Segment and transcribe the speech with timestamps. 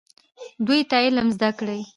[0.65, 1.81] دوی ته علم زده کړئ